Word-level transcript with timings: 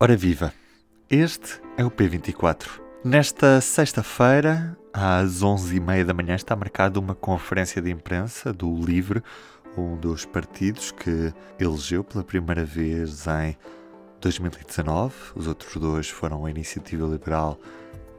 Ora 0.00 0.16
viva! 0.16 0.54
Este 1.10 1.60
é 1.76 1.84
o 1.84 1.90
P24. 1.90 2.80
Nesta 3.02 3.60
sexta-feira, 3.60 4.78
às 4.92 5.42
11h30 5.42 6.04
da 6.04 6.14
manhã, 6.14 6.36
está 6.36 6.54
marcada 6.54 7.00
uma 7.00 7.16
conferência 7.16 7.82
de 7.82 7.90
imprensa 7.90 8.52
do 8.52 8.72
LIVRE, 8.76 9.24
um 9.76 9.96
dos 9.96 10.24
partidos 10.24 10.92
que 10.92 11.34
elegeu 11.58 12.04
pela 12.04 12.22
primeira 12.22 12.64
vez 12.64 13.26
em 13.26 13.56
2019. 14.20 15.12
Os 15.34 15.48
outros 15.48 15.74
dois 15.74 16.08
foram 16.08 16.46
a 16.46 16.50
Iniciativa 16.50 17.04
Liberal 17.04 17.58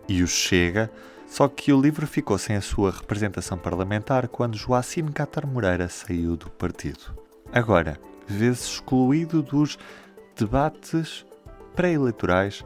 e 0.05 0.21
o 0.21 0.27
Chega. 0.27 0.91
Só 1.27 1.48
que 1.48 1.71
o 1.71 1.80
LIVRE 1.80 2.07
ficou 2.07 2.38
sem 2.38 2.57
a 2.57 2.61
sua 2.61 2.91
representação 2.91 3.57
parlamentar 3.57 4.27
quando 4.27 4.57
Joacim 4.57 5.05
Catar 5.14 5.48
Moreira 5.48 5.88
saiu 5.88 6.36
do 6.36 6.50
partido. 6.50 7.18
Agora, 7.54 7.98
vê-se 8.27 8.66
excluído 8.66 9.41
dos 9.41 9.80
debates 10.36 11.25
pré-eleitorais 11.80 12.66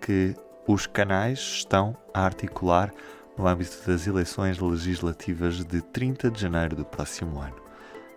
que 0.00 0.34
os 0.66 0.86
canais 0.86 1.38
estão 1.38 1.94
a 2.14 2.24
articular 2.24 2.90
no 3.36 3.46
âmbito 3.46 3.76
das 3.86 4.06
eleições 4.06 4.58
legislativas 4.58 5.62
de 5.62 5.82
30 5.82 6.30
de 6.30 6.40
janeiro 6.40 6.74
do 6.74 6.82
próximo 6.82 7.38
ano. 7.38 7.56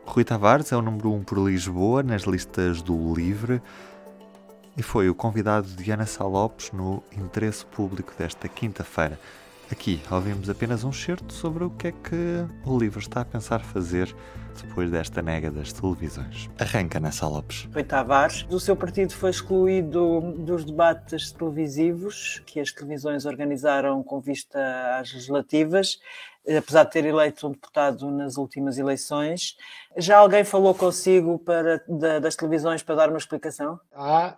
Rui 0.05 0.23
Tavares 0.23 0.71
é 0.71 0.77
o 0.77 0.81
número 0.81 1.11
1 1.11 1.15
um 1.15 1.23
por 1.25 1.39
Lisboa 1.39 2.01
nas 2.03 2.21
listas 2.21 2.81
do 2.81 3.13
Livre 3.13 3.61
e 4.77 4.81
foi 4.81 5.09
o 5.09 5.13
convidado 5.13 5.67
de 5.67 5.91
Ana 5.91 6.05
Salopes 6.05 6.71
no 6.71 7.03
Interesse 7.11 7.65
Público 7.65 8.13
desta 8.17 8.47
quinta-feira. 8.47 9.19
Aqui 9.71 10.01
ouvimos 10.09 10.49
apenas 10.49 10.83
um 10.83 10.91
certo 10.91 11.31
sobre 11.31 11.63
o 11.63 11.69
que 11.69 11.89
é 11.89 11.91
que 11.91 12.45
o 12.65 12.77
livro 12.77 12.99
está 12.99 13.21
a 13.21 13.25
pensar 13.25 13.59
fazer 13.59 14.15
depois 14.63 14.89
desta 14.89 15.21
nega 15.21 15.51
das 15.51 15.71
televisões. 15.71 16.49
Arranca 16.59 16.99
Nessa 16.99 17.27
Lopes. 17.27 17.69
Rui 17.71 17.83
Tavares, 17.83 18.43
do 18.43 18.59
seu 18.59 18.75
partido 18.75 19.13
foi 19.13 19.29
excluído 19.29 20.33
dos 20.39 20.65
debates 20.65 21.31
televisivos 21.31 22.41
que 22.47 22.59
as 22.59 22.71
televisões 22.71 23.25
organizaram 23.25 24.01
com 24.01 24.19
vista 24.19 24.59
às 24.99 25.13
legislativas, 25.13 25.99
apesar 26.57 26.85
de 26.85 26.91
ter 26.91 27.05
eleito 27.05 27.47
um 27.47 27.51
deputado 27.51 28.09
nas 28.09 28.37
últimas 28.37 28.79
eleições. 28.79 29.55
Já 29.95 30.17
alguém 30.17 30.43
falou 30.43 30.73
consigo 30.73 31.37
para, 31.37 31.83
das 32.19 32.35
televisões 32.35 32.81
para 32.81 32.95
dar 32.95 33.09
uma 33.09 33.19
explicação? 33.19 33.79
Há 33.93 34.35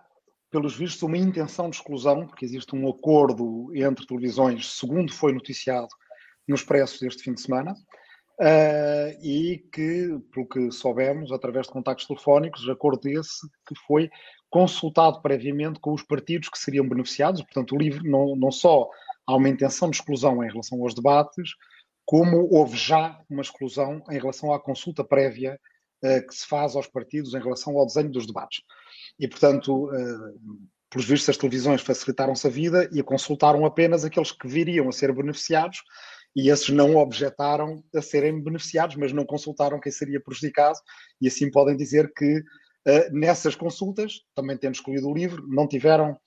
pelos 0.51 0.75
vistos, 0.75 1.01
uma 1.01 1.17
intenção 1.17 1.69
de 1.69 1.77
exclusão, 1.77 2.27
porque 2.27 2.45
existe 2.45 2.75
um 2.75 2.87
acordo 2.89 3.71
entre 3.73 4.05
televisões, 4.05 4.77
segundo 4.77 5.13
foi 5.13 5.31
noticiado 5.31 5.87
no 6.47 6.55
Expresso 6.55 6.99
deste 6.99 7.23
fim 7.23 7.33
de 7.33 7.41
semana, 7.41 7.71
uh, 7.71 9.23
e 9.23 9.63
que, 9.71 10.19
pelo 10.33 10.47
que 10.47 10.71
soubemos, 10.71 11.31
através 11.31 11.67
de 11.67 11.73
contactos 11.73 12.05
telefónicos, 12.05 12.67
acordo 12.67 13.07
esse 13.07 13.47
que 13.65 13.75
foi 13.87 14.09
consultado 14.49 15.21
previamente 15.21 15.79
com 15.79 15.93
os 15.93 16.03
partidos 16.03 16.49
que 16.49 16.59
seriam 16.59 16.87
beneficiados, 16.87 17.41
portanto, 17.41 17.73
o 17.73 17.79
livro 17.79 18.03
não, 18.03 18.35
não 18.35 18.51
só 18.51 18.89
há 19.25 19.35
uma 19.35 19.47
intenção 19.47 19.89
de 19.89 19.95
exclusão 19.95 20.43
em 20.43 20.49
relação 20.49 20.81
aos 20.81 20.93
debates, 20.93 21.51
como 22.05 22.49
houve 22.51 22.75
já 22.75 23.17
uma 23.29 23.41
exclusão 23.41 24.03
em 24.09 24.19
relação 24.19 24.53
à 24.53 24.59
consulta 24.59 25.01
prévia 25.01 25.57
que 26.01 26.33
se 26.35 26.47
faz 26.47 26.75
aos 26.75 26.87
partidos 26.87 27.33
em 27.33 27.39
relação 27.39 27.77
ao 27.77 27.85
desenho 27.85 28.09
dos 28.09 28.25
debates. 28.25 28.63
E, 29.19 29.27
portanto, 29.27 29.85
uh, 29.85 30.59
pelos 30.89 31.07
vistos, 31.07 31.29
as 31.29 31.37
televisões 31.37 31.81
facilitaram-se 31.81 32.45
a 32.47 32.49
vida 32.49 32.89
e 32.91 33.01
consultaram 33.03 33.65
apenas 33.65 34.03
aqueles 34.03 34.31
que 34.31 34.47
viriam 34.47 34.89
a 34.89 34.91
ser 34.91 35.13
beneficiados 35.13 35.83
e 36.35 36.49
esses 36.49 36.69
não 36.69 36.95
objetaram 36.95 37.83
a 37.95 38.01
serem 38.01 38.41
beneficiados, 38.41 38.95
mas 38.95 39.13
não 39.13 39.25
consultaram 39.25 39.79
quem 39.79 39.91
seria 39.91 40.19
prejudicado 40.19 40.77
e 41.21 41.27
assim 41.27 41.51
podem 41.51 41.75
dizer 41.75 42.11
que 42.13 42.39
uh, 42.39 43.11
nessas 43.11 43.55
consultas, 43.55 44.21
também 44.33 44.57
tendo 44.57 44.75
escolhido 44.75 45.07
o 45.07 45.13
livro, 45.13 45.45
não 45.47 45.67
tiveram 45.67 46.17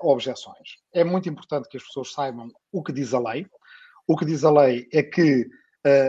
objeções. 0.00 0.78
É 0.92 1.04
muito 1.04 1.28
importante 1.28 1.68
que 1.68 1.76
as 1.76 1.84
pessoas 1.84 2.12
saibam 2.12 2.48
o 2.72 2.82
que 2.82 2.92
diz 2.92 3.14
a 3.14 3.20
lei. 3.20 3.46
O 4.04 4.16
que 4.16 4.24
diz 4.24 4.42
a 4.42 4.50
lei 4.50 4.88
é 4.92 5.00
que, 5.00 5.48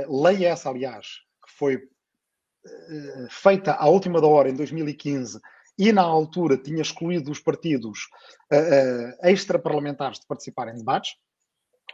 lei 0.10 0.46
essa, 0.46 0.72
aliás, 0.72 1.06
que 1.46 1.56
foi 1.60 1.80
feita 3.30 3.74
à 3.74 3.88
última 3.88 4.22
da 4.22 4.28
hora, 4.28 4.50
em 4.50 4.56
2015, 4.56 5.40
e 5.78 5.92
na 5.92 6.04
altura 6.04 6.58
tinha 6.58 6.82
excluído 6.82 7.32
os 7.32 7.40
partidos 7.40 8.08
uh, 8.52 9.26
uh, 9.26 9.28
extraparlamentares 9.28 10.20
de 10.20 10.28
participar 10.28 10.68
em 10.68 10.78
debates, 10.78 11.16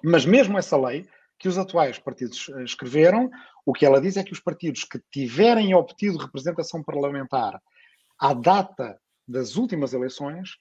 mas 0.03 0.25
mesmo 0.25 0.57
essa 0.57 0.77
lei 0.77 1.07
que 1.39 1.47
os 1.47 1.57
atuais 1.57 1.97
partidos 1.97 2.49
uh, 2.49 2.61
escreveram, 2.63 3.29
o 3.65 3.71
que 3.71 3.85
ela 3.85 4.01
diz 4.01 4.17
é 4.17 4.23
que 4.23 4.33
os 4.33 4.41
partidos 4.41 4.83
que 4.83 4.99
tiverem 5.11 5.73
obtido 5.73 6.17
representação 6.17 6.83
parlamentar 6.83 7.61
à 8.19 8.33
data 8.33 8.99
das 9.25 9.55
últimas 9.55 9.93
eleições 9.93 10.57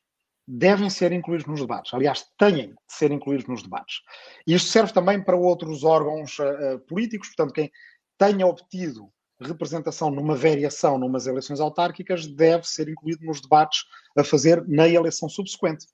devem 0.46 0.88
ser 0.88 1.10
incluídos 1.10 1.46
nos 1.46 1.60
debates. 1.60 1.92
Aliás, 1.92 2.24
têm 2.38 2.68
de 2.68 2.76
ser 2.86 3.10
incluídos 3.10 3.48
nos 3.48 3.64
debates. 3.64 3.96
E 4.46 4.54
isto 4.54 4.68
serve 4.68 4.92
também 4.92 5.20
para 5.20 5.36
outros 5.36 5.82
órgãos 5.82 6.36
políticos, 6.86 7.28
portanto, 7.28 7.52
quem 7.52 7.72
tenha 8.16 8.46
obtido 8.46 9.12
representação 9.40 10.10
numa 10.10 10.34
variação 10.34 10.98
numas 10.98 11.26
eleições 11.26 11.60
autárquicas 11.60 12.26
deve 12.26 12.66
ser 12.66 12.88
incluído 12.88 13.24
nos 13.24 13.40
debates 13.40 13.84
a 14.16 14.24
fazer 14.24 14.66
na 14.66 14.88
eleição 14.88 15.28
subsequente. 15.28 15.86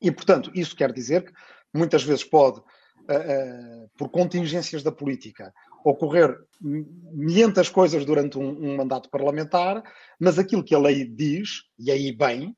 E, 0.00 0.10
portanto, 0.10 0.50
isso 0.54 0.76
quer 0.76 0.92
dizer 0.92 1.24
que 1.24 1.32
muitas 1.72 2.02
vezes 2.02 2.24
pode, 2.24 2.60
uh, 2.60 2.62
uh, 2.62 3.90
por 3.96 4.08
contingências 4.08 4.82
da 4.82 4.92
política, 4.92 5.52
ocorrer 5.84 6.38
muitas 6.60 7.68
coisas 7.68 8.04
durante 8.04 8.38
um, 8.38 8.48
um, 8.48 8.76
mandato 8.76 9.10
parlamentar, 9.10 9.82
mas 10.18 10.38
aquilo 10.38 10.64
que 10.64 10.74
a 10.74 10.78
lei 10.78 11.04
diz, 11.04 11.64
e 11.78 11.90
aí 11.90 12.10
bem, 12.10 12.56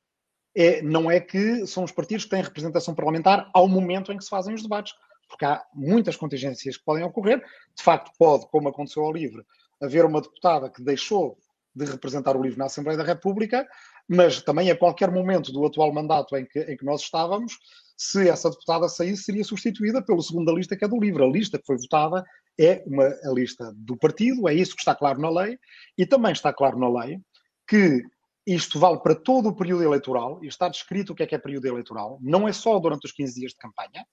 é, 0.56 0.80
não 0.80 1.10
é 1.10 1.20
que 1.20 1.66
são 1.66 1.84
os 1.84 1.92
partidos 1.92 2.24
que 2.24 2.30
têm 2.30 2.42
representação 2.42 2.94
parlamentar 2.94 3.50
ao 3.52 3.68
momento 3.68 4.12
em 4.12 4.16
que 4.16 4.24
se 4.24 4.30
fazem 4.30 4.54
os 4.54 4.62
debates, 4.62 4.94
porque 5.28 5.44
há 5.44 5.62
muitas 5.74 6.16
contingências 6.16 6.76
que 6.76 6.84
podem 6.84 7.04
ocorrer. 7.04 7.40
De 7.76 7.82
facto, 7.82 8.12
pode, 8.16 8.48
como 8.48 8.68
aconteceu 8.68 9.02
ao 9.02 9.12
LIVRE, 9.12 9.44
haver 9.80 10.04
uma 10.04 10.20
deputada 10.20 10.70
que 10.70 10.82
deixou 10.82 11.38
de 11.74 11.84
representar 11.84 12.36
o 12.36 12.42
LIVRE 12.42 12.58
na 12.58 12.66
Assembleia 12.66 12.96
da 12.96 13.04
República, 13.04 13.66
mas 14.08 14.40
também 14.40 14.70
a 14.70 14.76
qualquer 14.76 15.10
momento 15.10 15.52
do 15.52 15.64
atual 15.66 15.92
mandato 15.92 16.34
em 16.36 16.46
que, 16.46 16.60
em 16.60 16.76
que 16.76 16.84
nós 16.84 17.02
estávamos, 17.02 17.58
se 17.96 18.28
essa 18.28 18.50
deputada 18.50 18.88
saísse, 18.88 19.24
seria 19.24 19.44
substituída 19.44 20.02
pela 20.02 20.22
segunda 20.22 20.52
lista 20.52 20.76
que 20.76 20.84
é 20.84 20.88
do 20.88 20.98
LIVRE. 20.98 21.24
A 21.24 21.26
lista 21.26 21.58
que 21.58 21.66
foi 21.66 21.76
votada 21.76 22.24
é 22.58 22.82
uma, 22.86 23.04
a 23.04 23.32
lista 23.32 23.72
do 23.76 23.96
partido, 23.96 24.48
é 24.48 24.54
isso 24.54 24.74
que 24.74 24.80
está 24.80 24.94
claro 24.94 25.20
na 25.20 25.30
lei, 25.30 25.58
e 25.98 26.06
também 26.06 26.32
está 26.32 26.52
claro 26.52 26.78
na 26.78 26.88
lei 26.88 27.20
que 27.68 28.02
isto 28.46 28.78
vale 28.78 28.98
para 29.00 29.14
todo 29.14 29.48
o 29.48 29.56
período 29.56 29.82
eleitoral, 29.82 30.38
e 30.42 30.46
está 30.46 30.68
descrito 30.68 31.12
o 31.12 31.16
que 31.16 31.24
é 31.24 31.26
que 31.26 31.34
é 31.34 31.38
período 31.38 31.66
eleitoral, 31.66 32.18
não 32.22 32.46
é 32.46 32.52
só 32.52 32.78
durante 32.78 33.04
os 33.04 33.12
15 33.12 33.40
dias 33.40 33.52
de 33.52 33.58
campanha, 33.58 34.06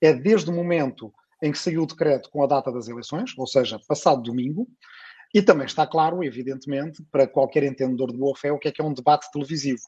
é 0.00 0.12
desde 0.12 0.50
o 0.50 0.52
momento 0.52 1.12
em 1.42 1.52
que 1.52 1.58
saiu 1.58 1.82
o 1.82 1.86
decreto 1.86 2.28
com 2.30 2.42
a 2.42 2.46
data 2.46 2.72
das 2.72 2.88
eleições, 2.88 3.32
ou 3.36 3.46
seja, 3.46 3.78
passado 3.86 4.22
domingo, 4.22 4.66
e 5.34 5.42
também 5.42 5.66
está 5.66 5.86
claro, 5.86 6.22
evidentemente, 6.22 7.02
para 7.10 7.26
qualquer 7.26 7.62
entendedor 7.62 8.12
de 8.12 8.18
boa 8.18 8.36
fé, 8.36 8.52
o 8.52 8.58
que 8.58 8.68
é 8.68 8.72
que 8.72 8.80
é 8.80 8.84
um 8.84 8.94
debate 8.94 9.30
televisivo. 9.30 9.82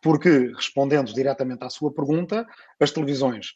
Porque, 0.00 0.52
respondendo 0.54 1.12
diretamente 1.12 1.64
à 1.64 1.70
sua 1.70 1.92
pergunta, 1.92 2.46
as 2.78 2.90
televisões 2.90 3.54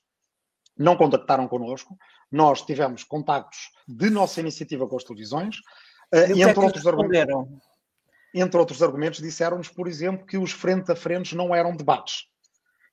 não 0.76 0.96
contactaram 0.96 1.48
connosco, 1.48 1.96
nós 2.30 2.62
tivemos 2.62 3.04
contactos 3.04 3.70
de 3.86 4.10
nossa 4.10 4.40
iniciativa 4.40 4.86
com 4.86 4.96
as 4.96 5.04
televisões, 5.04 5.56
eh, 6.12 6.32
e, 6.32 6.42
entre, 6.42 6.60
é 6.60 6.64
outros 6.64 6.86
argumentos, 6.86 7.34
entre 8.34 8.58
outros 8.58 8.82
argumentos, 8.82 9.20
disseram-nos, 9.20 9.68
por 9.68 9.86
exemplo, 9.86 10.26
que 10.26 10.36
os 10.36 10.50
frente 10.50 10.90
a 10.90 10.96
frente 10.96 11.36
não 11.36 11.54
eram 11.54 11.76
debates. 11.76 12.26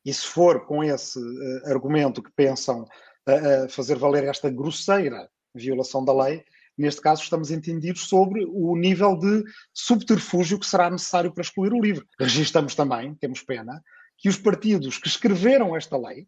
E 0.06 0.14
se 0.14 0.26
for 0.26 0.66
com 0.66 0.84
esse 0.84 1.20
uh, 1.20 1.68
argumento 1.68 2.24
que 2.24 2.32
pensam 2.32 2.84
uh, 2.84 3.66
uh, 3.66 3.70
fazer 3.70 3.98
valer 3.98 4.24
esta 4.24 4.50
grosseira 4.50 5.30
violação 5.54 6.04
da 6.04 6.14
lei, 6.14 6.44
Neste 6.82 7.00
caso, 7.00 7.22
estamos 7.22 7.52
entendidos 7.52 8.10
sobre 8.10 8.44
o 8.44 8.76
nível 8.76 9.16
de 9.16 9.44
subterfúgio 9.72 10.58
que 10.58 10.66
será 10.66 10.90
necessário 10.90 11.32
para 11.32 11.44
excluir 11.44 11.72
o 11.74 11.80
livro. 11.80 12.08
Registramos 12.20 12.74
também, 12.74 13.14
temos 13.14 13.44
pena, 13.44 13.84
que 14.18 14.28
os 14.28 14.36
partidos 14.36 14.98
que 14.98 15.08
escreveram 15.08 15.76
esta 15.78 15.96
lei 15.96 16.28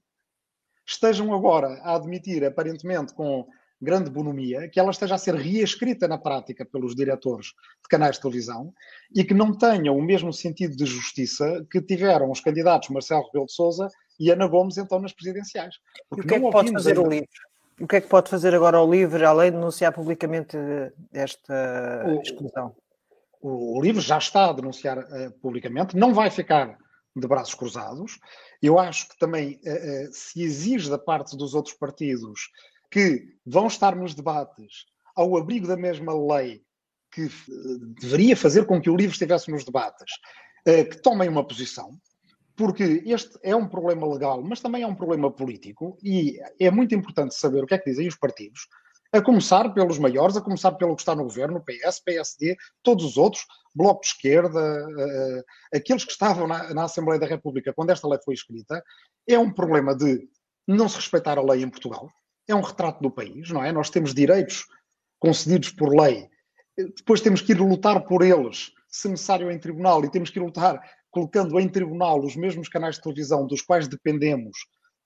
estejam 0.86 1.34
agora 1.34 1.82
a 1.82 1.96
admitir, 1.96 2.46
aparentemente 2.46 3.16
com 3.16 3.48
grande 3.82 4.12
bonomia, 4.12 4.70
que 4.70 4.80
ela 4.80 4.92
esteja 4.92 5.16
a 5.16 5.18
ser 5.18 5.34
reescrita 5.34 6.08
na 6.08 6.20
prática 6.20 6.64
pelos 6.64 6.96
diretores 6.96 7.48
de 7.48 7.90
canais 7.90 8.18
de 8.18 8.22
televisão 8.22 8.72
e 9.14 9.24
que 9.24 9.34
não 9.34 9.58
tenham 9.58 9.98
o 9.98 10.04
mesmo 10.04 10.32
sentido 10.32 10.78
de 10.78 10.86
justiça 10.86 11.66
que 11.72 11.82
tiveram 11.82 12.30
os 12.30 12.40
candidatos 12.40 12.90
Marcelo 12.90 13.26
Rebelo 13.26 13.48
de 13.48 13.54
Sousa 13.54 13.88
e 14.20 14.30
Ana 14.30 14.46
Gomes, 14.46 14.78
então, 14.78 15.00
nas 15.00 15.14
presidenciais. 15.14 15.76
Porque 16.08 16.26
o 16.26 16.28
que 16.28 16.36
é 16.36 16.40
que 16.40 16.52
pode 16.52 16.72
fazer 16.72 16.92
ainda... 16.92 17.02
o 17.02 17.10
livro? 17.10 17.53
O 17.80 17.88
que 17.88 17.96
é 17.96 18.02
que 18.02 18.08
pode 18.08 18.30
fazer 18.30 18.54
agora 18.54 18.80
o 18.80 18.92
LIVRE, 18.92 19.26
além 19.26 19.52
de 19.52 19.58
denunciar 19.58 19.92
publicamente 19.94 20.58
esta 21.12 22.20
exclusão? 22.22 22.76
O, 23.42 23.78
o 23.78 23.82
LIVRE 23.82 24.02
já 24.02 24.18
está 24.18 24.50
a 24.50 24.54
denunciar 24.54 25.00
uh, 25.00 25.32
publicamente, 25.42 25.98
não 25.98 26.14
vai 26.14 26.30
ficar 26.30 26.78
de 27.16 27.28
braços 27.28 27.56
cruzados. 27.56 28.20
Eu 28.62 28.80
acho 28.80 29.10
que 29.10 29.18
também 29.18 29.60
uh, 29.66 30.08
uh, 30.08 30.14
se 30.14 30.42
exige 30.42 30.90
da 30.90 31.00
parte 31.00 31.36
dos 31.36 31.54
outros 31.54 31.76
partidos 31.76 32.50
que 32.92 33.28
vão 33.46 33.68
estar 33.68 33.96
nos 33.96 34.14
debates 34.14 34.86
ao 35.16 35.36
abrigo 35.36 35.68
da 35.68 35.78
mesma 35.78 36.14
lei 36.14 36.64
que 37.12 37.30
deveria 38.00 38.36
fazer 38.36 38.66
com 38.66 38.82
que 38.82 38.90
o 38.90 38.96
LIVRE 38.96 39.14
estivesse 39.14 39.52
nos 39.52 39.64
debates, 39.64 40.12
que 40.66 41.00
tomem 41.04 41.30
uma 41.30 41.46
posição, 41.46 41.96
porque 42.56 43.04
este 43.06 43.38
é 43.42 43.56
um 43.56 43.68
problema 43.68 44.08
legal, 44.08 44.42
mas 44.42 44.60
também 44.60 44.84
é 44.84 44.88
um 44.88 44.96
problema 44.96 45.32
político, 45.32 45.98
e 46.04 46.40
é 46.60 46.70
muito 46.70 46.94
importante 46.94 47.36
saber 47.36 47.64
o 47.64 47.68
que 47.68 47.74
é 47.74 47.78
que 47.78 47.90
dizem 47.90 48.08
os 48.08 48.16
partidos, 48.16 48.68
a 49.12 49.22
começar 49.22 49.70
pelos 49.74 50.00
maiores, 50.00 50.36
a 50.36 50.42
começar 50.42 50.72
pelo 50.72 50.96
que 50.96 51.02
está 51.02 51.16
no 51.16 51.24
governo, 51.24 51.64
PS, 51.64 52.00
PSD, 52.00 52.58
todos 52.82 53.06
os 53.06 53.18
outros, 53.18 53.46
Bloco 53.76 54.02
de 54.02 54.08
Esquerda, 54.08 54.88
uh, 54.88 55.44
aqueles 55.76 56.04
que 56.04 56.12
estavam 56.12 56.48
na, 56.48 56.74
na, 56.74 56.84
Assembleia 56.86 57.20
da 57.20 57.28
República 57.28 57.74
quando 57.74 57.92
esta 57.92 58.08
lei 58.08 58.20
foi 58.26 58.34
escrita, 58.34 58.84
é 59.28 59.38
um 59.38 59.52
problema 59.52 59.96
de 59.96 60.28
não 60.68 60.90
se 60.90 60.96
respeitar 60.96 61.38
a 61.38 61.44
lei 61.44 61.64
em 61.64 61.70
Portugal, 61.70 62.10
é 62.48 62.56
um 62.56 62.62
retrato 62.62 63.02
do 63.02 63.12
país, 63.12 63.50
não 63.52 63.64
é? 63.64 63.72
Nós 63.72 63.90
temos 63.90 64.16
direitos 64.16 64.66
concedidos 65.20 65.70
por 65.70 65.96
lei, 65.96 66.28
depois 66.76 67.22
temos 67.22 67.42
que 67.42 67.52
ir 67.52 67.60
lutar 67.60 68.04
por 68.04 68.24
eles, 68.24 68.72
se 68.88 69.08
necessário, 69.08 69.52
em 69.52 69.60
tribunal, 69.60 70.04
e 70.04 70.10
temos 70.10 70.30
que 70.30 70.40
ir 70.40 70.42
lutar 70.42 70.82
colocando 71.14 71.60
em 71.60 71.70
tribunal 71.70 72.20
os 72.20 72.36
mesmos 72.36 72.68
canais 72.68 72.96
de 72.96 73.04
televisão 73.04 73.46
dos 73.46 73.62
quais 73.62 73.88
dependemos 73.88 74.58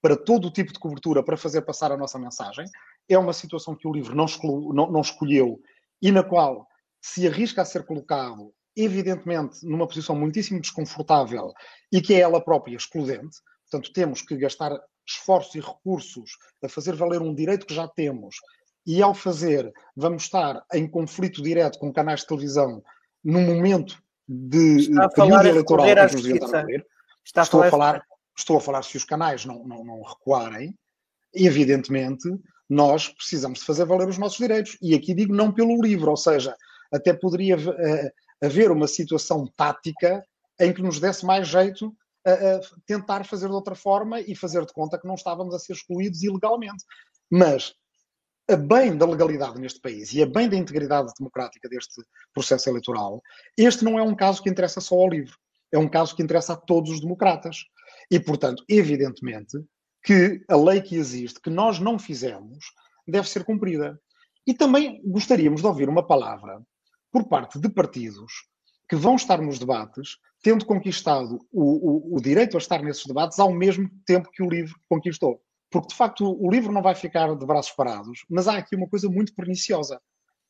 para 0.02 0.16
todo 0.16 0.48
o 0.48 0.52
tipo 0.52 0.72
de 0.72 0.80
cobertura 0.80 1.22
para 1.22 1.36
fazer 1.36 1.64
passar 1.64 1.92
a 1.92 1.98
nossa 1.98 2.18
mensagem. 2.18 2.66
É 3.10 3.18
uma 3.18 3.34
situação 3.34 3.76
que 3.76 3.86
o 3.86 3.92
livro 3.92 4.16
não, 4.16 4.24
escolheu, 4.24 4.74
não, 4.74 4.90
não 4.90 5.02
escolheu 5.02 5.60
e 6.02 6.10
na 6.10 6.24
qual 6.24 6.66
se 7.02 7.28
arrisca 7.28 7.62
a 7.62 7.66
ser 7.66 7.86
colocado, 7.86 8.54
evidentemente, 8.74 9.60
numa 9.68 9.86
posição 9.86 10.16
muitíssimo 10.16 10.62
desconfortável 10.62 11.52
e 11.92 12.02
que 12.02 12.14
é 12.14 12.20
ela 12.20 12.42
própria 12.42 12.78
excludente. 12.78 13.38
Portanto, 13.70 13.92
temos 13.92 14.22
que 14.22 14.38
gastar 14.38 14.80
esforços 15.06 15.56
e 15.56 15.60
recursos 15.60 16.32
a 16.64 16.70
fazer 16.70 16.96
valer 16.96 17.22
um 17.22 17.36
direito 17.36 17.66
que 17.66 17.76
já 17.76 17.86
temos 17.86 18.38
e 18.86 19.02
ao 19.02 19.14
fazer 19.14 19.70
vamos 19.94 20.24
estar 20.24 20.64
em 20.74 20.90
conflito 20.90 21.44
direto 21.44 21.78
com 21.80 21.92
canais 21.92 22.22
de 22.22 22.28
televisão 22.28 22.82
num 23.22 23.46
momento 23.46 24.02
de 24.28 24.90
período 25.16 25.48
eleitoral 25.48 25.86
que 25.86 26.16
nos 26.16 26.54
a 26.54 26.66
Está 27.24 27.42
estou, 27.42 27.62
a 27.62 27.70
falar, 27.70 28.02
estou 28.38 28.58
a 28.58 28.62
falar 28.62 28.84
se 28.84 28.96
os 28.96 29.04
canais 29.04 29.44
não, 29.44 29.68
não, 29.68 29.84
não 29.84 30.02
recuarem, 30.02 30.74
evidentemente 31.34 32.30
nós 32.70 33.10
precisamos 33.10 33.60
de 33.60 33.66
fazer 33.66 33.86
valer 33.86 34.08
os 34.08 34.18
nossos 34.18 34.38
direitos. 34.38 34.78
E 34.82 34.96
aqui 34.96 35.14
digo 35.14 35.34
não 35.34 35.52
pelo 35.52 35.82
livro, 35.82 36.10
ou 36.10 36.18
seja, 36.18 36.56
até 36.92 37.14
poderia 37.14 37.58
haver 38.42 38.72
uma 38.72 38.88
situação 38.88 39.46
tática 39.56 40.24
em 40.60 40.74
que 40.74 40.82
nos 40.82 41.00
desse 41.00 41.26
mais 41.26 41.48
jeito 41.48 41.96
a, 42.26 42.32
a, 42.32 42.62
tentar 42.86 43.26
fazer 43.26 43.48
de 43.48 43.54
outra 43.54 43.76
forma 43.76 44.20
e 44.20 44.36
fazer 44.36 44.66
de 44.66 44.74
conta 44.74 45.00
que 45.00 45.08
não 45.08 45.16
estávamos 45.16 45.54
a 45.54 45.60
ser 45.60 45.74
excluídos 45.74 46.24
ilegalmente. 46.24 46.84
Mas 47.30 47.74
a 48.50 48.56
bem 48.56 48.98
da 48.98 49.06
legalidade 49.06 49.60
neste 49.60 49.80
país 49.80 50.14
e 50.14 50.24
a 50.24 50.26
bem 50.26 50.48
da 50.48 50.56
integridade 50.56 51.12
democrática 51.18 51.68
deste 51.68 52.02
processo 52.34 52.70
eleitoral, 52.70 53.22
este 53.58 53.84
não 53.84 54.00
é 54.00 54.02
um 54.02 54.16
caso 54.16 54.42
que 54.42 54.50
interessa 54.50 54.80
só 54.80 54.96
ao 54.96 55.10
livro. 55.10 55.38
É 55.72 55.78
um 55.78 55.90
caso 55.90 56.16
que 56.16 56.24
interessa 56.24 56.54
a 56.54 56.58
todos 56.58 56.92
os 56.92 57.02
democratas. 57.02 57.66
E, 58.10 58.20
portanto, 58.20 58.64
evidentemente 58.70 59.58
que 60.02 60.42
a 60.48 60.56
lei 60.56 60.82
que 60.82 60.96
existe, 60.96 61.42
que 61.42 61.50
nós 61.50 61.80
não 61.80 62.00
fizemos, 62.00 62.66
deve 63.06 63.28
ser 63.28 63.44
cumprida. 63.44 64.00
E 64.46 64.54
também 64.54 65.02
gostaríamos 65.04 65.60
de 65.60 65.68
ouvir 65.68 65.90
uma 65.90 66.06
palavra 66.06 66.62
por 67.12 67.28
parte 67.28 67.60
de 67.60 67.68
partidos 67.68 68.32
que 68.90 68.96
vão 68.96 69.18
estar 69.18 69.42
nos 69.42 69.60
debates, 69.60 70.18
tendo 70.42 70.66
conquistado 70.66 71.40
o, 71.52 72.14
o, 72.14 72.16
o 72.16 72.22
direito 72.22 72.56
a 72.56 72.60
estar 72.60 72.82
nesses 72.82 73.06
debates 73.06 73.38
ao 73.40 73.52
mesmo 73.52 73.90
tempo 74.06 74.32
que 74.32 74.42
o 74.42 74.50
livro 74.50 74.80
conquistou. 74.88 75.42
Porque, 75.70 75.90
de 75.90 75.96
facto, 75.96 76.26
o 76.26 76.50
livro 76.50 76.72
não 76.72 76.82
vai 76.82 76.96
ficar 76.96 77.36
de 77.36 77.46
braços 77.46 77.72
parados, 77.72 78.26
mas 78.30 78.48
há 78.48 78.58
aqui 78.58 78.76
uma 78.76 78.88
coisa 78.88 79.10
muito 79.10 79.34
perniciosa. 79.36 80.02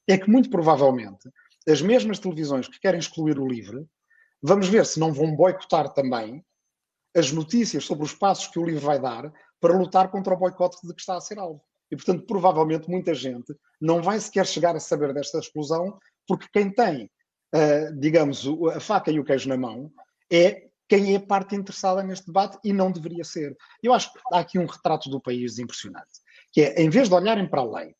É 0.07 0.17
que, 0.17 0.29
muito 0.29 0.49
provavelmente, 0.49 1.29
as 1.67 1.81
mesmas 1.81 2.19
televisões 2.19 2.67
que 2.67 2.79
querem 2.79 2.99
excluir 2.99 3.39
o 3.39 3.47
livro, 3.47 3.87
vamos 4.41 4.69
ver 4.69 4.85
se 4.85 4.99
não 4.99 5.11
vão 5.11 5.35
boicotar 5.35 5.91
também 5.93 6.45
as 7.15 7.31
notícias 7.31 7.83
sobre 7.83 8.05
os 8.05 8.13
passos 8.13 8.47
que 8.47 8.59
o 8.59 8.65
livro 8.65 8.85
vai 8.85 8.99
dar 8.99 9.31
para 9.59 9.77
lutar 9.77 10.09
contra 10.09 10.33
o 10.33 10.37
boicote 10.37 10.77
de 10.85 10.93
que 10.93 11.01
está 11.01 11.17
a 11.17 11.21
ser 11.21 11.39
alvo. 11.39 11.61
E, 11.91 11.95
portanto, 11.95 12.25
provavelmente 12.25 12.89
muita 12.89 13.13
gente 13.13 13.55
não 13.81 14.01
vai 14.01 14.19
sequer 14.19 14.45
chegar 14.45 14.75
a 14.75 14.79
saber 14.79 15.13
desta 15.13 15.39
explosão, 15.39 15.97
porque 16.27 16.47
quem 16.53 16.69
tem, 16.69 17.09
uh, 17.55 17.99
digamos, 17.99 18.45
a 18.75 18.79
faca 18.79 19.11
e 19.11 19.19
o 19.19 19.23
queijo 19.23 19.49
na 19.49 19.57
mão 19.57 19.91
é 20.31 20.66
quem 20.87 21.15
é 21.15 21.19
parte 21.19 21.55
interessada 21.55 22.01
neste 22.01 22.27
debate 22.27 22.57
e 22.63 22.71
não 22.71 22.91
deveria 22.91 23.23
ser. 23.23 23.55
Eu 23.83 23.93
acho 23.93 24.11
que 24.13 24.19
há 24.31 24.39
aqui 24.39 24.57
um 24.57 24.65
retrato 24.65 25.09
do 25.09 25.21
país 25.21 25.59
impressionante, 25.59 26.21
que 26.51 26.61
é, 26.61 26.81
em 26.81 26.89
vez 26.89 27.09
de 27.09 27.15
olharem 27.15 27.47
para 27.47 27.61
a 27.61 27.65
lei 27.65 27.95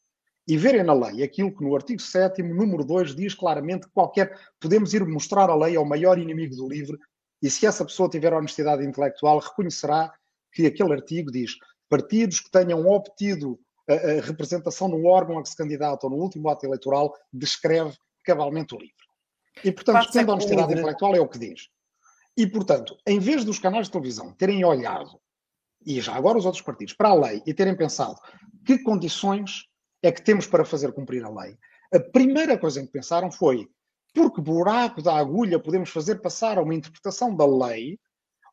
e 0.47 0.57
verem 0.57 0.83
na 0.83 0.93
lei 0.93 1.23
aquilo 1.23 1.53
que 1.53 1.63
no 1.63 1.75
artigo 1.75 2.01
7 2.01 2.41
número 2.41 2.85
2, 2.85 3.15
diz 3.15 3.35
claramente 3.35 3.87
que 3.87 3.93
qualquer, 3.93 4.39
podemos 4.59 4.93
ir 4.93 5.05
mostrar 5.05 5.49
a 5.49 5.55
lei 5.55 5.75
ao 5.75 5.83
maior 5.83 6.17
inimigo 6.17 6.55
do 6.55 6.69
livre, 6.69 6.97
e 7.41 7.49
se 7.49 7.65
essa 7.65 7.83
pessoa 7.83 8.09
tiver 8.09 8.33
honestidade 8.33 8.83
intelectual, 8.83 9.39
reconhecerá 9.39 10.11
que 10.53 10.65
aquele 10.65 10.93
artigo 10.93 11.31
diz 11.31 11.51
partidos 11.89 12.39
que 12.39 12.49
tenham 12.49 12.87
obtido 12.87 13.59
a, 13.89 13.93
a 13.93 14.21
representação 14.21 14.87
no 14.87 15.05
órgão 15.05 15.37
a 15.37 15.43
que 15.43 15.49
se 15.49 15.57
candidatam 15.57 16.09
no 16.09 16.15
último 16.15 16.49
ato 16.49 16.65
eleitoral, 16.65 17.13
descreve 17.31 17.95
cabalmente 18.23 18.73
o 18.73 18.77
livre. 18.77 18.95
E, 19.63 19.71
portanto, 19.71 20.09
tendo 20.11 20.31
honestidade 20.31 20.73
intelectual, 20.73 21.15
é 21.15 21.19
o 21.19 21.27
que 21.27 21.39
diz. 21.39 21.69
E, 22.37 22.45
portanto, 22.45 22.95
em 23.05 23.19
vez 23.19 23.43
dos 23.43 23.57
canais 23.57 23.87
de 23.87 23.91
televisão 23.91 24.31
terem 24.33 24.63
olhado, 24.63 25.19
e 25.83 25.99
já 25.99 26.15
agora 26.15 26.37
os 26.37 26.45
outros 26.45 26.63
partidos, 26.63 26.93
para 26.93 27.09
a 27.09 27.15
lei 27.15 27.41
e 27.47 27.53
terem 27.53 27.75
pensado 27.75 28.15
que 28.63 28.77
condições 28.79 29.65
é 30.03 30.11
que 30.11 30.21
temos 30.21 30.45
para 30.45 30.63
fazer 30.63 30.93
cumprir 30.93 31.23
a 31.23 31.29
lei, 31.29 31.57
a 31.91 31.99
primeira 31.99 32.57
coisa 32.57 32.79
em 32.79 32.85
que 32.85 32.91
pensaram 32.91 33.31
foi 33.31 33.67
por 34.13 34.31
que 34.31 34.41
buraco 34.41 35.01
da 35.01 35.15
agulha 35.17 35.59
podemos 35.59 35.89
fazer 35.89 36.21
passar 36.21 36.57
a 36.57 36.61
uma 36.61 36.75
interpretação 36.75 37.35
da 37.35 37.45
lei, 37.45 37.99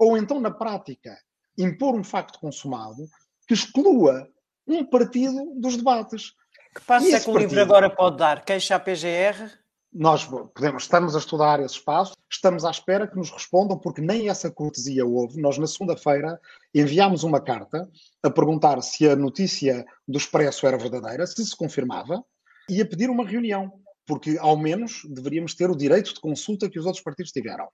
ou 0.01 0.17
então, 0.17 0.41
na 0.41 0.51
prática, 0.51 1.17
impor 1.59 1.95
um 1.95 2.05
facto 2.05 2.39
consumado 2.39 3.07
que 3.47 3.55
exclua 3.55 4.27
um 4.67 4.85
partido 4.85 5.55
dos 5.57 5.77
debates. 5.77 6.33
Que 6.75 6.81
passo 6.85 7.15
é 7.15 7.21
que 7.21 7.31
o 7.31 7.39
livro 7.39 7.61
agora 7.61 7.91
pode 7.91 8.17
dar? 8.17 8.45
Queixa 8.45 8.77
à 8.77 8.81
PGR? 8.81 9.63
nós 9.95 10.27
podemos, 10.27 10.83
estamos 10.83 11.15
a 11.15 11.19
estudar 11.21 11.61
esse 11.61 11.77
espaço, 11.77 12.14
estamos 12.35 12.65
à 12.65 12.71
espera 12.71 13.07
que 13.07 13.17
nos 13.17 13.31
respondam, 13.31 13.79
porque 13.79 14.01
nem 14.01 14.29
essa 14.29 14.51
cortesia 14.51 15.07
houve. 15.07 15.41
Nós, 15.41 15.59
na 15.59 15.67
segunda-feira, 15.67 16.41
enviámos 16.75 17.23
uma 17.23 17.41
carta 17.41 17.89
a 18.23 18.31
perguntar 18.31 18.81
se 18.83 19.09
a 19.09 19.17
notícia 19.17 19.85
do 20.07 20.19
Expresso 20.19 20.67
era 20.67 20.77
verdadeira, 20.77 21.27
se 21.27 21.45
se 21.45 21.57
confirmava, 21.57 22.25
e 22.69 22.81
a 22.81 22.87
pedir 22.87 23.11
uma 23.11 23.27
reunião, 23.27 23.73
porque, 24.07 24.37
ao 24.39 24.57
menos, 24.57 25.03
deveríamos 25.09 25.55
ter 25.55 25.71
o 25.71 25.77
direito 25.77 26.15
de 26.15 26.21
consulta 26.21 26.69
que 26.69 26.79
os 26.79 26.87
outros 26.87 27.03
partidos 27.03 27.33
tiveram. 27.33 27.69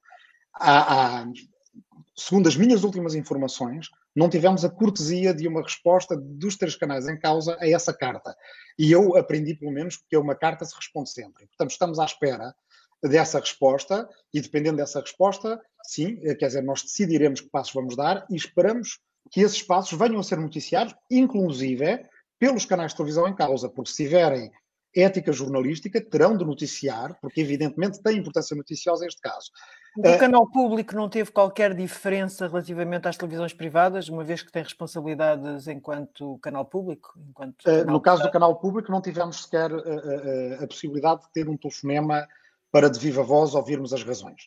Segundo 2.16 2.48
as 2.48 2.56
minhas 2.56 2.84
últimas 2.84 3.14
informações, 3.14 3.88
não 4.14 4.28
tivemos 4.28 4.64
a 4.64 4.68
cortesia 4.68 5.32
de 5.32 5.46
uma 5.49 5.62
resposta 5.62 6.16
dos 6.16 6.56
três 6.56 6.76
canais 6.76 7.08
em 7.08 7.18
causa 7.18 7.56
a 7.61 7.68
essa 7.68 7.94
carta. 7.94 8.37
E 8.78 8.90
eu 8.90 9.16
aprendi, 9.16 9.54
pelo 9.54 9.73
menos, 9.73 9.96
que 9.96 10.16
uma 10.16 10.35
carta 10.35 10.64
se 10.64 10.75
responde 10.75 11.11
sempre. 11.11 11.46
Portanto, 11.46 11.70
estamos 11.70 11.99
à 11.99 12.04
espera 12.04 12.54
dessa 13.02 13.40
resposta 13.40 14.09
e, 14.33 14.40
dependendo 14.40 14.76
dessa 14.76 15.00
resposta, 15.00 15.61
sim, 15.85 16.16
quer 16.38 16.47
dizer, 16.47 16.62
nós 16.62 16.83
decidiremos 16.83 17.40
que 17.40 17.49
passos 17.49 17.73
vamos 17.73 17.97
dar 17.97 18.26
e 18.30 18.37
esperamos 18.37 18.99
que 19.30 19.40
esses 19.40 19.62
passos 19.62 19.99
venham 19.99 20.21
a 20.21 20.23
ser 20.23 20.38
noticiados, 20.38 20.95
inclusive 21.11 22.04
pelos 22.38 22.64
canais 22.64 22.92
de 22.92 22.97
televisão 22.97 23.28
em 23.28 23.35
causa, 23.35 23.69
porque 23.69 23.90
se 23.90 24.04
tiverem 24.04 24.50
ética 24.95 25.33
jornalística, 25.33 26.00
terão 26.00 26.37
de 26.37 26.45
noticiar, 26.45 27.16
porque 27.21 27.40
evidentemente 27.40 28.02
tem 28.02 28.19
importância 28.19 28.57
noticiosa 28.57 29.07
este 29.07 29.21
caso. 29.21 29.50
O 29.97 30.09
uh, 30.09 30.19
canal 30.19 30.49
público 30.50 30.95
não 30.95 31.09
teve 31.09 31.30
qualquer 31.30 31.75
diferença 31.75 32.49
relativamente 32.49 33.07
às 33.07 33.16
televisões 33.16 33.52
privadas, 33.52 34.09
uma 34.09 34.25
vez 34.25 34.42
que 34.42 34.50
tem 34.50 34.62
responsabilidades 34.62 35.69
enquanto 35.69 36.38
canal 36.38 36.64
público? 36.64 37.12
Enquanto 37.28 37.64
uh, 37.66 37.85
no 37.87 38.00
caso 38.00 38.23
do 38.23 38.30
canal 38.30 38.57
público, 38.57 38.90
não 38.90 39.00
tivemos 39.00 39.45
sequer 39.45 39.73
uh, 39.73 40.62
a 40.62 40.66
possibilidade 40.66 41.23
de 41.23 41.33
ter 41.33 41.49
um 41.49 41.57
telefonema 41.57 42.26
para 42.70 42.90
de 42.90 42.98
viva 42.98 43.22
voz 43.22 43.54
ouvirmos 43.54 43.92
as 43.92 44.02
razões. 44.02 44.42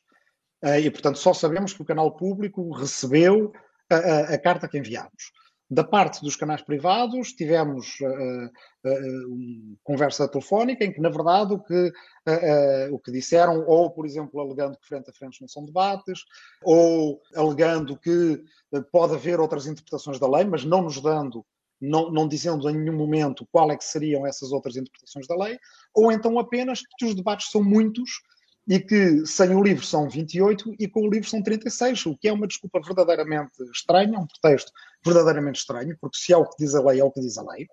e, 0.82 0.90
portanto, 0.90 1.18
só 1.18 1.34
sabemos 1.34 1.74
que 1.74 1.82
o 1.82 1.86
canal 1.86 2.16
público 2.16 2.72
recebeu 2.72 3.52
a, 3.90 3.96
a, 3.96 4.20
a 4.34 4.38
carta 4.40 4.68
que 4.68 4.78
enviámos. 4.78 5.32
Da 5.74 5.84
parte 5.84 6.22
dos 6.22 6.36
canais 6.36 6.62
privados, 6.62 7.34
tivemos 7.34 8.00
uh, 8.02 8.46
uh, 8.46 9.78
conversa 9.82 10.28
telefónica 10.28 10.86
em 10.86 10.92
que, 10.92 11.02
na 11.02 11.10
verdade, 11.10 11.54
o 11.54 11.60
que, 11.60 11.88
uh, 11.88 12.94
o 12.94 13.00
que 13.00 13.12
disseram, 13.12 13.66
ou, 13.66 13.90
por 13.90 14.06
exemplo, 14.06 14.40
alegando 14.40 14.78
que 14.78 14.88
frente 14.88 15.10
a 15.10 15.14
frente 15.14 15.42
não 15.42 15.48
são 15.48 15.66
debates, 15.66 16.26
ou 16.62 17.20
alegando 17.36 17.98
que 17.98 18.44
pode 18.92 19.16
haver 19.16 19.40
outras 19.40 19.66
interpretações 19.66 20.20
da 20.20 20.30
lei, 20.30 20.46
mas 20.46 20.64
não 20.64 20.84
nos 20.84 21.02
dando 21.02 21.44
não, 21.84 22.12
não, 22.12 22.28
dizendo 22.28 22.70
em 22.70 22.78
nenhum 22.78 22.96
momento 22.96 23.48
qual 23.52 23.70
é 23.72 23.78
que 23.78 23.84
seriam 23.84 24.26
essas 24.26 24.52
outras 24.52 24.78
interpretações 24.78 25.28
da 25.28 25.36
lei, 25.36 25.60
ou 25.94 26.12
então 26.12 26.40
apenas 26.40 26.82
que 26.98 27.06
os 27.06 27.16
debates 27.16 27.52
são 27.52 27.64
muitos 27.64 28.22
e 28.68 28.80
que 28.80 29.26
sem 29.26 29.54
o 29.54 29.62
livro 29.62 29.84
são 29.84 30.08
28 30.08 30.76
e 30.80 30.88
com 30.88 31.02
o 31.02 31.10
livro 31.10 31.30
são 31.30 31.44
36, 31.44 32.06
o 32.06 32.18
que 32.18 32.30
é 32.30 32.34
uma 32.34 32.48
desculpa 32.48 32.80
verdadeiramente 32.80 33.52
estranha, 33.74 34.18
um 34.18 34.26
pretexto 34.26 34.72
verdadeiramente 35.06 35.60
estranho, 35.60 35.98
porque 36.00 36.18
se 36.18 36.32
é 36.32 36.38
o 36.38 36.46
que 36.46 36.64
diz 36.64 36.74
a 36.74 36.82
lei, 36.82 37.02
é 37.02 37.04
o 37.04 37.12
que 37.12 37.20
diz 37.20 37.38
a 37.38 37.44
lei. 37.44 37.68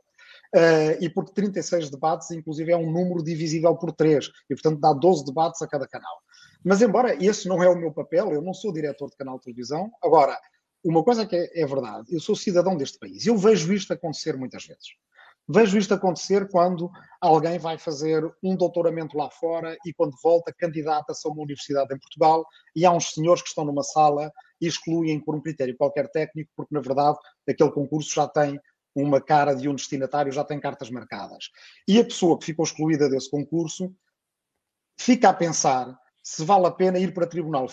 Uh, 0.52 0.98
e 1.00 1.08
porque 1.08 1.32
36 1.32 1.90
debates, 1.90 2.32
inclusive, 2.32 2.72
é 2.72 2.76
um 2.76 2.90
número 2.90 3.22
divisível 3.22 3.76
por 3.76 3.92
3, 3.92 4.26
e 4.50 4.54
portanto 4.54 4.80
dá 4.80 4.92
12 4.92 5.24
debates 5.24 5.62
a 5.62 5.68
cada 5.68 5.86
canal. 5.86 6.16
Mas, 6.64 6.82
embora 6.82 7.16
esse 7.24 7.48
não 7.48 7.62
é 7.62 7.68
o 7.68 7.76
meu 7.76 7.92
papel, 7.92 8.32
eu 8.32 8.42
não 8.42 8.52
sou 8.52 8.72
diretor 8.72 9.08
de 9.08 9.16
canal 9.16 9.36
de 9.36 9.44
televisão. 9.44 9.92
Agora, 10.02 10.36
uma 10.84 11.04
coisa 11.04 11.26
que 11.26 11.36
é, 11.36 11.62
é 11.62 11.66
verdade, 11.66 12.06
eu 12.10 12.20
sou 12.20 12.34
cidadão 12.34 12.76
deste 12.76 12.98
país. 12.98 13.26
Eu 13.26 13.36
vejo 13.36 13.72
isto 13.72 13.92
acontecer 13.92 14.36
muitas 14.36 14.64
vezes. 14.64 14.88
Vejo 15.52 15.76
isto 15.78 15.92
acontecer 15.92 16.48
quando 16.48 16.88
alguém 17.20 17.58
vai 17.58 17.76
fazer 17.76 18.22
um 18.42 18.54
doutoramento 18.54 19.16
lá 19.16 19.28
fora 19.28 19.76
e 19.84 19.92
quando 19.92 20.14
volta 20.22 20.54
candidata-se 20.56 21.26
a 21.26 21.30
uma 21.30 21.42
universidade 21.42 21.92
em 21.92 21.98
Portugal 21.98 22.46
e 22.74 22.86
há 22.86 22.92
uns 22.92 23.10
senhores 23.10 23.42
que 23.42 23.48
estão 23.48 23.64
numa 23.64 23.82
sala 23.82 24.30
e 24.60 24.68
excluem 24.68 25.18
por 25.18 25.34
um 25.34 25.40
critério 25.40 25.76
qualquer 25.76 26.08
técnico, 26.08 26.50
porque 26.54 26.72
na 26.72 26.80
verdade 26.80 27.18
aquele 27.48 27.72
concurso 27.72 28.14
já 28.14 28.28
tem 28.28 28.60
uma 28.94 29.20
cara 29.20 29.54
de 29.54 29.68
um 29.68 29.74
destinatário, 29.74 30.30
já 30.30 30.44
tem 30.44 30.60
cartas 30.60 30.88
marcadas. 30.88 31.50
E 31.86 31.98
a 31.98 32.04
pessoa 32.04 32.38
que 32.38 32.46
ficou 32.46 32.64
excluída 32.64 33.08
desse 33.08 33.28
concurso 33.28 33.92
fica 35.00 35.30
a 35.30 35.34
pensar 35.34 35.98
se 36.22 36.44
vale 36.44 36.66
a 36.66 36.70
pena 36.70 36.98
ir 36.98 37.14
para 37.14 37.26
tribunal 37.26 37.66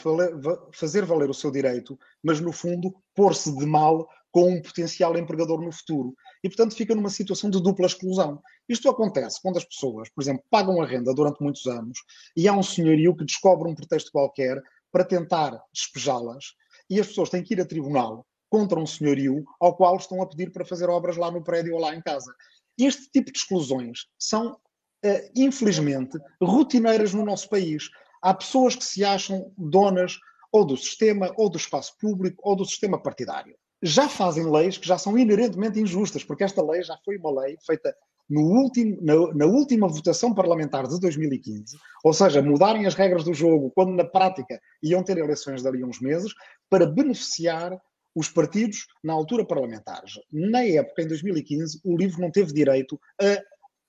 fazer 0.74 1.06
valer 1.06 1.30
o 1.30 1.34
seu 1.34 1.52
direito, 1.52 1.98
mas 2.24 2.40
no 2.40 2.52
fundo 2.52 2.94
pôr-se 3.14 3.56
de 3.56 3.66
mal 3.66 4.08
com 4.32 4.50
um 4.52 4.62
potencial 4.62 5.18
empregador 5.18 5.62
no 5.62 5.72
futuro. 5.72 6.14
E 6.44 6.50
portanto 6.50 6.76
fica 6.76 6.94
numa 6.94 7.10
situação 7.10 7.50
de 7.50 7.62
dupla 7.62 7.88
exclusão. 7.88 8.42
Isto 8.70 8.90
acontece 8.90 9.42
quando 9.42 9.58
as 9.58 9.66
pessoas, 9.66 10.10
por 10.10 10.22
exemplo, 10.22 10.44
pagam 10.50 10.82
a 10.82 10.86
renda 10.86 11.14
durante 11.14 11.42
muitos 11.42 11.66
anos 11.66 11.98
e 12.36 12.48
há 12.48 12.54
um 12.54 12.64
senhorio 12.64 13.16
que 13.16 13.26
descobre 13.26 13.70
um 13.70 13.76
pretexto 13.76 14.12
qualquer 14.12 14.62
para 14.92 15.04
tentar 15.04 15.60
despejá-las 15.74 16.54
e 16.90 17.00
as 17.00 17.08
pessoas 17.08 17.30
têm 17.30 17.44
que 17.44 17.54
ir 17.54 17.62
a 17.62 17.66
tribunal 17.66 18.26
contra 18.50 18.80
um 18.80 18.86
senhorio 18.86 19.44
ao 19.60 19.76
qual 19.76 19.98
estão 19.98 20.22
a 20.22 20.28
pedir 20.28 20.52
para 20.52 20.66
fazer 20.66 20.90
obras 20.90 21.18
lá 21.18 21.30
no 21.30 21.44
prédio 21.44 21.74
ou 21.74 21.82
lá 21.82 21.94
em 21.94 22.02
casa. 22.02 22.34
Este 22.78 23.10
tipo 23.12 23.32
de 23.32 23.38
exclusões 23.38 24.06
são, 24.18 24.52
uh, 24.52 25.32
infelizmente, 25.36 26.18
rotineiras 26.42 27.14
no 27.14 27.26
nosso 27.26 27.50
país. 27.50 27.90
Há 28.28 28.34
pessoas 28.34 28.76
que 28.76 28.84
se 28.84 29.06
acham 29.06 29.54
donas 29.58 30.20
ou 30.52 30.66
do 30.66 30.76
sistema, 30.76 31.34
ou 31.38 31.50
do 31.50 31.56
espaço 31.56 31.96
público, 31.98 32.42
ou 32.44 32.58
do 32.58 32.66
sistema 32.66 33.02
partidário. 33.02 33.56
Já 33.82 34.10
fazem 34.10 34.52
leis 34.52 34.78
que 34.78 34.86
já 34.86 34.98
são 34.98 35.18
inerentemente 35.18 35.80
injustas, 35.80 36.26
porque 36.26 36.44
esta 36.44 36.62
lei 36.62 36.84
já 36.84 36.98
foi 37.06 37.16
uma 37.16 37.32
lei 37.40 37.56
feita 37.66 37.96
no 38.30 38.42
último, 38.42 38.98
na, 39.02 39.34
na, 39.34 39.46
última 39.46 39.88
votação 39.88 40.34
parlamentar 40.34 40.90
de 40.90 41.00
2015, 41.00 41.78
ou 42.04 42.12
seja, 42.12 42.42
mudarem 42.42 42.86
as 42.86 42.96
regras 42.96 43.24
do 43.24 43.34
jogo 43.34 43.72
quando 43.74 43.94
na 43.94 44.04
prática 44.04 44.60
iam 44.84 45.02
ter 45.02 45.18
eleições 45.18 45.64
dali 45.64 45.82
a 45.82 45.86
uns 45.86 46.02
meses, 46.02 46.34
para 46.70 46.86
beneficiar 46.86 47.80
os 48.14 48.28
partidos 48.28 48.88
na 49.02 49.14
altura 49.14 49.46
parlamentares. 49.46 50.16
Na 50.34 50.66
época, 50.66 51.02
em 51.02 51.08
2015, 51.08 51.80
o 51.86 51.96
livro 51.96 52.20
não 52.20 52.30
teve 52.30 52.52
direito 52.52 53.00
a 53.22 53.42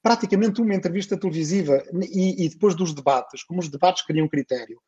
praticamente 0.08 0.62
uma 0.62 0.74
entrevista 0.74 1.18
televisiva 1.18 1.84
e, 2.10 2.46
e 2.46 2.48
depois 2.48 2.74
dos 2.74 2.94
debates, 2.94 3.42
como 3.42 3.60
os 3.60 3.68
debates 3.68 4.02
criam 4.06 4.26
critério. 4.26 4.80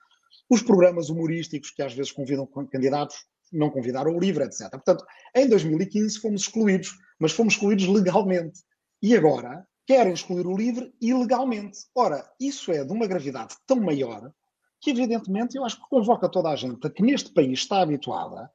Os 0.48 0.62
programas 0.62 1.10
humorísticos 1.10 1.70
que 1.70 1.82
às 1.82 1.92
vezes 1.92 2.10
convidam 2.10 2.46
candidatos 2.46 3.16
não 3.52 3.68
convidaram 3.68 4.16
o 4.16 4.18
livro, 4.18 4.42
etc. 4.44 4.70
Portanto, 4.70 5.04
em 5.36 5.46
2015 5.46 6.20
fomos 6.20 6.40
excluídos, 6.40 6.96
mas 7.18 7.32
fomos 7.32 7.52
excluídos 7.52 7.86
legalmente. 7.86 8.60
E 9.02 9.14
agora 9.14 9.62
querem 9.86 10.14
excluir 10.14 10.46
o 10.46 10.56
livro 10.56 10.90
ilegalmente. 10.98 11.80
Ora, 11.94 12.26
isso 12.40 12.72
é 12.72 12.82
de 12.82 12.90
uma 12.90 13.06
gravidade 13.06 13.54
tão 13.66 13.78
maior 13.78 14.32
que, 14.80 14.90
evidentemente, 14.90 15.54
eu 15.54 15.66
acho 15.66 15.76
que 15.76 15.90
convoca 15.90 16.30
toda 16.30 16.48
a 16.48 16.56
gente 16.56 16.88
que 16.88 17.02
neste 17.02 17.30
país 17.34 17.58
está 17.58 17.82
habituada 17.82 18.50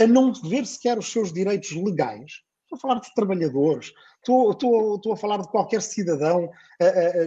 a 0.00 0.06
não 0.06 0.32
ver 0.32 0.64
sequer 0.64 0.96
os 0.96 1.10
seus 1.10 1.32
direitos 1.32 1.72
legais. 1.72 2.34
Estou 2.74 2.90
a 2.90 2.94
falar 2.94 3.00
de 3.00 3.14
trabalhadores, 3.14 3.92
estou, 4.18 4.50
estou, 4.50 4.96
estou 4.96 5.12
a 5.12 5.16
falar 5.16 5.38
de 5.38 5.48
qualquer 5.48 5.80
cidadão 5.80 6.50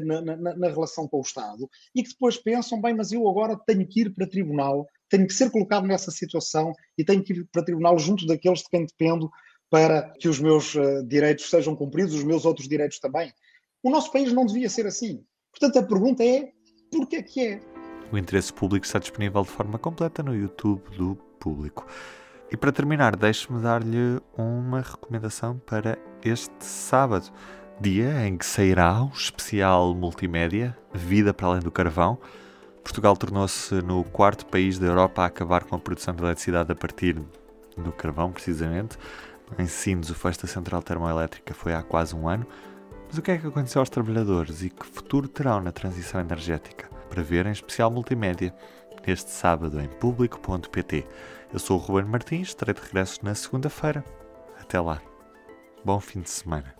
na, 0.03 0.21
na, 0.21 0.55
na, 0.55 0.67
relação 0.67 1.07
com 1.07 1.19
o 1.19 1.21
Estado 1.21 1.69
e 1.95 2.03
que 2.03 2.09
depois 2.09 2.37
pensam, 2.37 2.81
bem, 2.81 2.93
mas 2.93 3.13
eu 3.13 3.27
agora 3.27 3.57
tenho 3.65 3.87
que 3.87 4.01
ir 4.01 4.13
para 4.13 4.27
tribunal, 4.27 4.85
tenho 5.09 5.25
que 5.25 5.33
ser 5.33 5.49
colocado 5.49 5.87
nessa 5.87 6.11
situação 6.11 6.73
e 6.97 7.05
tenho 7.05 7.23
que 7.23 7.31
ir 7.31 7.47
para 7.51 7.63
tribunal 7.63 7.97
junto 7.97 8.25
daqueles 8.25 8.59
de 8.59 8.69
quem 8.69 8.85
dependo 8.85 9.31
para 9.69 10.13
que 10.19 10.27
os 10.27 10.39
meus 10.39 10.73
direitos 11.07 11.49
sejam 11.49 11.75
cumpridos, 11.75 12.13
os 12.13 12.23
meus 12.23 12.45
outros 12.45 12.67
direitos 12.67 12.99
também. 12.99 13.31
O 13.81 13.89
nosso 13.89 14.11
país 14.11 14.33
não 14.33 14.45
devia 14.45 14.69
ser 14.69 14.85
assim. 14.85 15.23
Portanto, 15.51 15.79
a 15.79 15.83
pergunta 15.83 16.23
é, 16.23 16.51
porquê 16.91 17.23
que 17.23 17.47
é? 17.47 17.61
O 18.11 18.17
interesse 18.17 18.51
público 18.51 18.85
está 18.85 18.99
disponível 18.99 19.43
de 19.43 19.49
forma 19.49 19.79
completa 19.79 20.21
no 20.21 20.35
YouTube 20.35 20.81
do 20.97 21.15
Público. 21.39 21.85
E 22.49 22.55
para 22.55 22.71
terminar, 22.71 23.13
deixe-me 23.17 23.61
dar-lhe 23.61 24.21
uma 24.37 24.79
recomendação 24.79 25.59
para 25.65 25.97
este 26.23 26.63
sábado, 26.63 27.29
dia 27.79 28.25
em 28.25 28.37
que 28.37 28.45
sairá 28.45 29.03
o 29.03 29.09
especial 29.09 29.93
multimédia 29.93 30.75
Vida 30.93 31.33
para 31.33 31.47
Além 31.47 31.59
do 31.59 31.69
Carvão. 31.69 32.17
Portugal 32.81 33.17
tornou-se 33.17 33.75
no 33.81 34.01
quarto 34.05 34.45
país 34.45 34.79
da 34.79 34.87
Europa 34.87 35.23
a 35.23 35.25
acabar 35.25 35.65
com 35.65 35.75
a 35.75 35.79
produção 35.79 36.15
de 36.15 36.23
eletricidade 36.23 36.71
a 36.71 36.75
partir 36.75 37.21
do 37.77 37.91
carvão, 37.91 38.31
precisamente. 38.31 38.97
Em 39.59 39.67
Sines, 39.67 40.09
o 40.09 40.15
fecho 40.15 40.41
da 40.41 40.47
central 40.47 40.81
termoelétrica 40.81 41.53
foi 41.53 41.73
há 41.73 41.83
quase 41.83 42.15
um 42.15 42.29
ano. 42.29 42.47
Mas 43.09 43.17
o 43.17 43.21
que 43.21 43.31
é 43.31 43.37
que 43.37 43.47
aconteceu 43.47 43.81
aos 43.81 43.89
trabalhadores 43.89 44.63
e 44.63 44.69
que 44.69 44.85
futuro 44.85 45.27
terão 45.27 45.59
na 45.61 45.73
transição 45.73 46.21
energética? 46.21 46.89
Para 47.09 47.21
ver 47.21 47.45
em 47.45 47.51
especial 47.51 47.91
multimédia 47.91 48.53
este 49.05 49.31
sábado 49.31 49.79
em 49.79 49.87
público.pt. 49.87 51.05
Eu 51.51 51.59
sou 51.59 51.77
o 51.77 51.81
Ruben 51.81 52.05
Martins, 52.05 52.49
estarei 52.49 52.73
de 52.73 52.81
regresso 52.81 53.23
na 53.23 53.33
segunda-feira. 53.33 54.03
Até 54.59 54.81
lá. 54.81 55.01
Bom 55.83 55.97
fim 55.99 56.19
de 56.19 56.29
semana. 56.29 56.75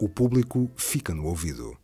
O 0.00 0.08
público 0.08 0.68
fica 0.76 1.14
no 1.14 1.26
ouvido. 1.26 1.76